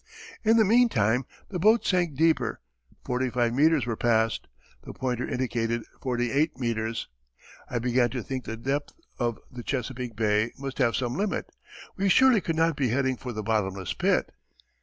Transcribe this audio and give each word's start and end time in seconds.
In 0.43 0.57
the 0.57 0.65
meantime 0.65 1.27
the 1.49 1.59
boat 1.59 1.85
sank 1.85 2.15
deeper; 2.15 2.59
forty 3.05 3.29
five 3.29 3.53
meters 3.53 3.85
were 3.85 3.95
passed 3.95 4.47
the 4.83 4.93
pointer 4.93 5.29
indicated 5.29 5.83
forty 6.01 6.31
eight 6.31 6.57
meters. 6.57 7.07
I 7.69 7.77
began 7.77 8.09
to 8.09 8.23
think 8.23 8.45
the 8.45 8.57
depth 8.57 8.93
of 9.19 9.37
the 9.51 9.61
Chesapeake 9.61 10.15
Bay 10.15 10.53
must 10.57 10.79
have 10.79 10.95
some 10.95 11.13
limit; 11.17 11.51
we 11.97 12.09
surely 12.09 12.41
could 12.41 12.55
not 12.55 12.75
be 12.75 12.87
heading 12.89 13.15
for 13.15 13.31
the 13.31 13.43
bottomless 13.43 13.93
pit? 13.93 14.31